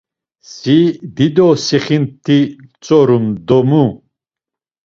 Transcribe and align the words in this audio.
Si 0.51 0.77
dido 1.15 1.45
sixint̆i 1.65 2.39
ntzorum 2.63 3.25
do 3.47 3.57
mu! 3.69 3.85